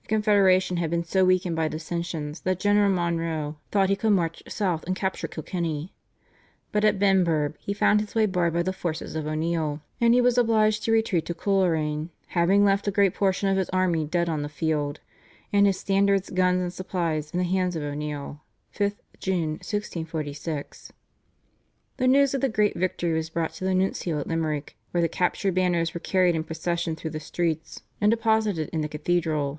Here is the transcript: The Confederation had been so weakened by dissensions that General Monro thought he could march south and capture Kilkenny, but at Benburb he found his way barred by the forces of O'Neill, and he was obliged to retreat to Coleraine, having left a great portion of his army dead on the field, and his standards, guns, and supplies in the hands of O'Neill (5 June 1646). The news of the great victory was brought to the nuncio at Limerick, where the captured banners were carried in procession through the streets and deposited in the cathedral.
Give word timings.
The 0.00 0.10
Confederation 0.14 0.76
had 0.76 0.90
been 0.90 1.02
so 1.02 1.24
weakened 1.24 1.56
by 1.56 1.66
dissensions 1.66 2.42
that 2.42 2.60
General 2.60 2.90
Monro 2.90 3.58
thought 3.72 3.88
he 3.88 3.96
could 3.96 4.12
march 4.12 4.40
south 4.46 4.84
and 4.86 4.94
capture 4.94 5.26
Kilkenny, 5.26 5.92
but 6.70 6.84
at 6.84 7.00
Benburb 7.00 7.56
he 7.58 7.74
found 7.74 8.00
his 8.00 8.14
way 8.14 8.24
barred 8.26 8.52
by 8.52 8.62
the 8.62 8.72
forces 8.72 9.16
of 9.16 9.26
O'Neill, 9.26 9.82
and 10.00 10.14
he 10.14 10.20
was 10.20 10.38
obliged 10.38 10.84
to 10.84 10.92
retreat 10.92 11.26
to 11.26 11.34
Coleraine, 11.34 12.10
having 12.28 12.64
left 12.64 12.86
a 12.86 12.92
great 12.92 13.14
portion 13.14 13.48
of 13.48 13.56
his 13.56 13.68
army 13.70 14.04
dead 14.04 14.28
on 14.28 14.42
the 14.42 14.48
field, 14.48 15.00
and 15.52 15.66
his 15.66 15.80
standards, 15.80 16.30
guns, 16.30 16.62
and 16.62 16.72
supplies 16.72 17.32
in 17.32 17.38
the 17.38 17.44
hands 17.44 17.74
of 17.74 17.82
O'Neill 17.82 18.42
(5 18.70 18.94
June 19.18 19.50
1646). 19.54 20.92
The 21.96 22.06
news 22.06 22.32
of 22.32 22.40
the 22.42 22.48
great 22.48 22.76
victory 22.76 23.12
was 23.12 23.28
brought 23.28 23.54
to 23.54 23.64
the 23.64 23.74
nuncio 23.74 24.20
at 24.20 24.28
Limerick, 24.28 24.76
where 24.92 25.02
the 25.02 25.08
captured 25.08 25.56
banners 25.56 25.94
were 25.94 25.98
carried 25.98 26.36
in 26.36 26.44
procession 26.44 26.94
through 26.94 27.10
the 27.10 27.18
streets 27.18 27.82
and 28.00 28.08
deposited 28.12 28.68
in 28.68 28.82
the 28.82 28.88
cathedral. 28.88 29.58